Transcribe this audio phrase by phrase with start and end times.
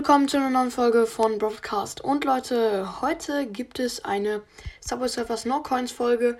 [0.00, 2.00] willkommen zu einer neuen Folge von Broadcast.
[2.00, 4.40] Und Leute, heute gibt es eine
[4.80, 6.38] Subway Surfers No Coins Folge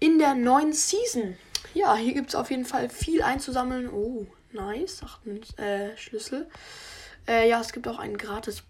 [0.00, 1.36] in der neuen Season.
[1.74, 3.90] Ja, hier gibt es auf jeden Fall viel einzusammeln.
[3.90, 5.02] Oh, nice.
[5.04, 5.18] Ach,
[5.58, 6.48] äh, Schlüssel.
[7.28, 8.62] Äh, ja, es gibt auch einen gratis.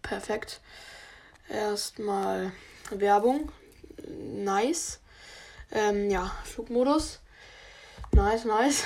[0.00, 0.62] Perfekt.
[1.50, 2.52] Erstmal
[2.88, 3.52] Werbung.
[4.08, 5.00] Nice.
[5.70, 7.20] Ähm, ja, Flugmodus.
[8.12, 8.84] Nice, nice.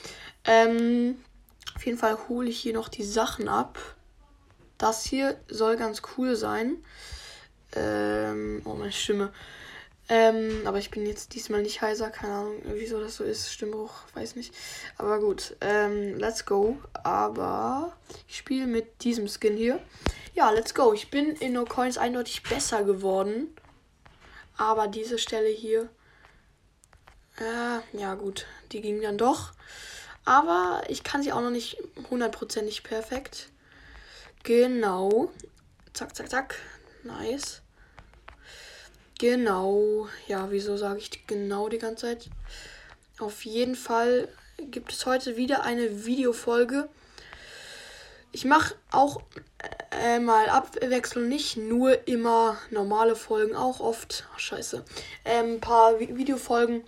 [0.46, 1.22] ähm,
[1.76, 3.78] auf jeden Fall hole ich hier noch die Sachen ab.
[4.78, 6.84] Das hier soll ganz cool sein.
[7.74, 9.32] Ähm, oh, meine Stimme.
[10.08, 12.10] Ähm, aber ich bin jetzt diesmal nicht heiser.
[12.10, 13.52] Keine Ahnung, wieso das so ist.
[13.52, 14.54] Stimmbruch, weiß nicht.
[14.96, 16.78] Aber gut, ähm, let's go.
[17.02, 17.96] Aber
[18.26, 19.80] ich spiele mit diesem Skin hier.
[20.34, 20.94] Ja, let's go.
[20.94, 23.54] Ich bin in No Coins eindeutig besser geworden.
[24.56, 25.90] Aber diese Stelle hier.
[27.38, 28.46] Äh, ja, gut.
[28.72, 29.52] Die ging dann doch.
[30.24, 31.78] Aber ich kann sie auch noch nicht
[32.10, 33.50] hundertprozentig perfekt.
[34.48, 35.30] Genau.
[35.92, 36.54] Zack, zack, zack.
[37.02, 37.60] Nice.
[39.18, 40.08] Genau.
[40.26, 42.30] Ja, wieso sage ich genau die ganze Zeit?
[43.18, 44.26] Auf jeden Fall
[44.56, 46.88] gibt es heute wieder eine Videofolge.
[48.32, 49.20] Ich mache auch
[49.90, 54.26] äh, mal Abwechslung nicht nur immer normale Folgen, auch oft.
[54.34, 54.82] Ach, scheiße.
[55.24, 56.84] Ein ähm, paar Vi Videofolgen.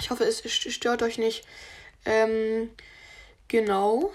[0.00, 1.44] Ich hoffe, es stört euch nicht.
[2.04, 2.70] Ähm,
[3.46, 4.12] genau.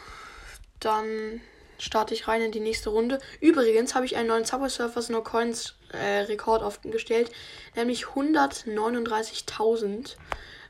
[0.81, 1.39] Dann
[1.83, 3.19] starte ich rein in die nächste Runde.
[3.41, 7.29] Übrigens habe ich einen neuen Subway Surfers No Coins äh, Rekord aufgestellt,
[7.75, 10.15] nämlich 139.000.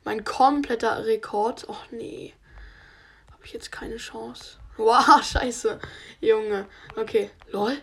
[0.04, 1.70] Mein kompletter Rekord.
[1.70, 2.34] Och nee.
[3.32, 4.58] Habe ich jetzt keine Chance.
[4.76, 5.80] Wow, scheiße.
[6.20, 6.66] Junge.
[6.96, 7.30] Okay.
[7.52, 7.78] Lol.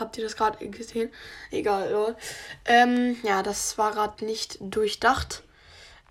[0.00, 1.12] Habt ihr das gerade gesehen?
[1.52, 2.16] Egal, lol.
[2.64, 5.44] Ähm, ja, das war gerade nicht durchdacht.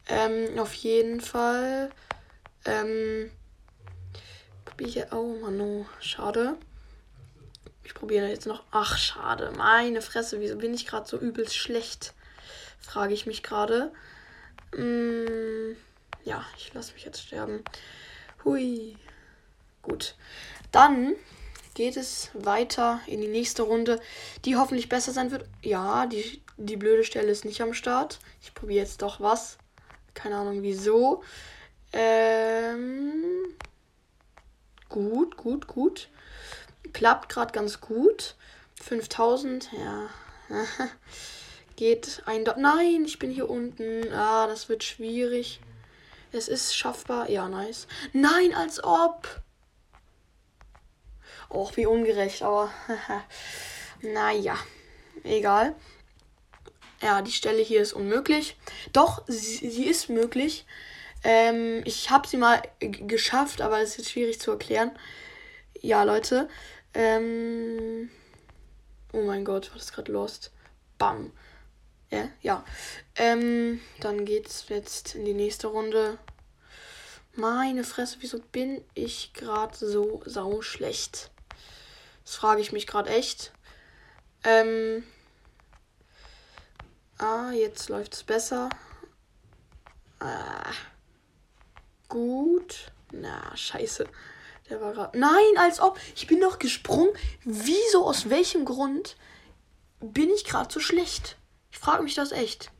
[0.07, 1.89] Ähm, auf jeden Fall.
[2.63, 3.29] Ähm,
[4.83, 5.11] ich.
[5.11, 6.57] Oh Mann, oh, schade.
[7.83, 8.63] Ich probiere jetzt noch.
[8.71, 9.51] Ach, schade.
[9.57, 12.13] Meine Fresse, wieso bin ich gerade so übelst schlecht?
[12.79, 13.91] Frage ich mich gerade.
[14.75, 15.75] Mm,
[16.23, 17.63] ja, ich lasse mich jetzt sterben.
[18.45, 18.95] Hui.
[19.81, 20.15] Gut.
[20.71, 21.15] Dann
[21.73, 23.99] geht es weiter in die nächste Runde,
[24.45, 25.45] die hoffentlich besser sein wird.
[25.63, 28.19] Ja, die, die blöde Stelle ist nicht am Start.
[28.41, 29.57] Ich probiere jetzt doch was.
[30.13, 31.23] Keine Ahnung wieso.
[31.93, 33.55] Ähm,
[34.89, 36.09] gut, gut, gut.
[36.93, 38.35] Klappt gerade ganz gut.
[38.81, 40.09] 5000, ja.
[41.75, 42.43] Geht ein.
[42.43, 44.11] Do Nein, ich bin hier unten.
[44.11, 45.61] Ah, das wird schwierig.
[46.31, 47.29] Es ist schaffbar.
[47.29, 47.87] Ja, nice.
[48.13, 49.41] Nein, als ob.
[51.49, 52.71] Och, wie ungerecht, aber.
[54.01, 54.57] naja.
[55.23, 55.75] Egal.
[57.01, 58.57] Ja, die Stelle hier ist unmöglich.
[58.91, 60.65] Doch, sie, sie ist möglich.
[61.23, 64.91] Ähm, ich habe sie mal geschafft, aber es ist schwierig zu erklären.
[65.81, 66.49] Ja, Leute.
[66.93, 68.09] Ähm,
[69.13, 70.51] oh mein Gott, war das gerade lost?
[70.97, 71.31] Bam.
[72.09, 72.63] Ja, ja.
[73.15, 76.17] Ähm, dann geht's jetzt in die nächste Runde.
[77.35, 81.31] Meine Fresse, wieso bin ich gerade so sau schlecht?
[82.25, 83.51] Das frage ich mich gerade echt.
[84.43, 85.03] Ähm.
[87.17, 88.69] Ah, jetzt läuft es besser.
[90.19, 90.71] Ah.
[92.09, 92.91] Gut.
[93.11, 94.07] Na, scheiße.
[94.69, 95.17] Der war gerade.
[95.17, 95.99] Nein, als ob.
[96.15, 97.11] Ich bin doch gesprungen.
[97.43, 99.15] Wieso, aus welchem Grund
[99.99, 101.37] bin ich gerade so schlecht?
[101.71, 102.71] Ich frage mich das echt.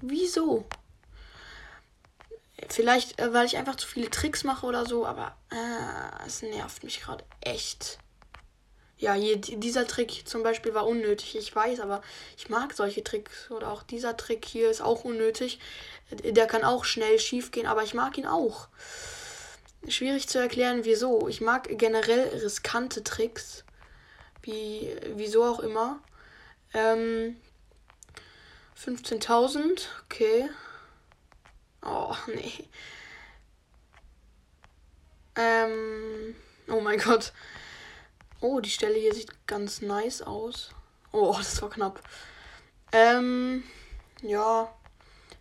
[0.00, 0.66] Wieso?
[2.68, 6.84] Vielleicht, äh, weil ich einfach zu viele Tricks mache oder so, aber äh, es nervt
[6.84, 7.98] mich gerade echt.
[9.00, 12.02] Ja, hier, dieser Trick zum Beispiel war unnötig, ich weiß, aber
[12.36, 13.50] ich mag solche Tricks.
[13.50, 15.58] Oder auch dieser Trick hier ist auch unnötig.
[16.22, 18.68] Der kann auch schnell schief gehen, aber ich mag ihn auch.
[19.88, 21.28] Schwierig zu erklären, wieso.
[21.28, 23.64] Ich mag generell riskante Tricks.
[24.42, 25.98] Wie, wieso auch immer.
[26.74, 27.36] Ähm,
[28.84, 30.50] 15.000, okay.
[31.80, 32.68] Oh, nee.
[35.36, 36.34] Ähm,
[36.68, 37.32] oh mein Gott.
[38.40, 40.70] Oh, die Stelle hier sieht ganz nice aus.
[41.12, 42.02] Oh, das war knapp.
[42.92, 43.64] Ähm,
[44.22, 44.74] ja.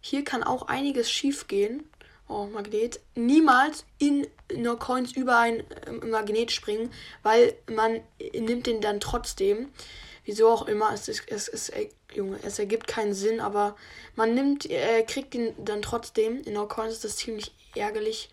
[0.02, 1.90] Hier kann auch einiges schief gehen.
[2.28, 3.00] Oh, Magnet.
[3.16, 6.92] Niemals in No Coins über ein äh, Magnet springen,
[7.24, 8.02] weil man
[8.34, 9.72] nimmt den dann trotzdem.
[10.26, 13.76] Wieso auch immer, es, ist, es, äh, Junge, es ergibt keinen Sinn, aber
[14.16, 16.44] man nimmt, äh, kriegt ihn dann trotzdem.
[16.44, 18.30] In No Coins ist das ziemlich ärgerlich.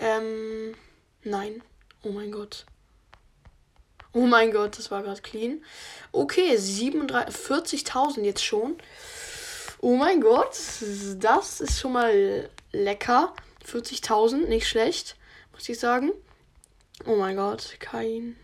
[0.00, 0.74] Ähm,
[1.22, 1.62] nein.
[2.02, 2.66] Oh mein Gott.
[4.16, 5.62] Oh mein Gott, das war gerade clean.
[6.10, 8.78] Okay, 40.000 jetzt schon.
[9.80, 10.56] Oh mein Gott,
[11.18, 13.34] das ist schon mal lecker.
[13.70, 15.16] 40.000, nicht schlecht,
[15.52, 16.12] muss ich sagen.
[17.04, 18.36] Oh mein Gott, kein.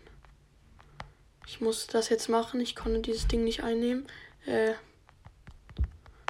[1.47, 2.59] Ich muss das jetzt machen.
[2.61, 4.05] Ich konnte dieses Ding nicht einnehmen.
[4.45, 4.73] Äh.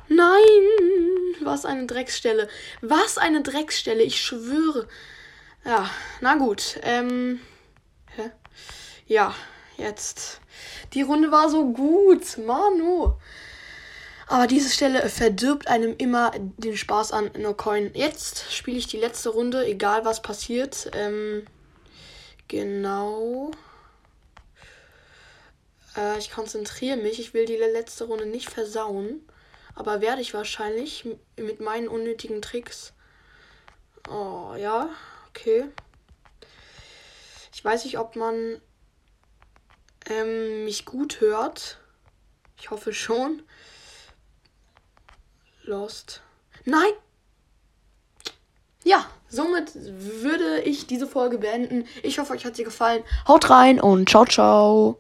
[0.08, 0.64] Nein!
[1.42, 2.48] Was eine Drecksstelle.
[2.80, 4.04] Was eine Drecksstelle.
[4.04, 4.88] Ich schwöre.
[5.66, 5.90] Ja,
[6.22, 6.80] na gut.
[6.84, 7.42] Ähm.
[9.06, 9.36] Ja,
[9.78, 10.40] jetzt.
[10.94, 12.38] Die Runde war so gut.
[12.38, 13.14] Manu.
[14.28, 17.92] Aber diese Stelle verdirbt einem immer den Spaß an No Coin.
[17.94, 20.90] Jetzt spiele ich die letzte Runde, egal was passiert.
[20.94, 21.46] Ähm,
[22.48, 23.52] genau.
[25.98, 27.20] Äh, ich konzentriere mich.
[27.20, 29.28] Ich will die letzte Runde nicht versauen.
[29.76, 32.94] Aber werde ich wahrscheinlich mit meinen unnötigen Tricks.
[34.10, 34.90] Oh, ja,
[35.30, 35.66] okay.
[37.54, 38.62] Ich weiß nicht, ob man
[40.10, 41.78] ähm, mich gut hört.
[42.58, 43.42] Ich hoffe schon.
[45.64, 46.22] Lost.
[46.66, 46.92] Nein!
[48.84, 51.88] Ja, somit würde ich diese Folge beenden.
[52.04, 53.04] Ich hoffe, euch hat sie gefallen.
[53.28, 55.00] Haut rein und ciao, ciao.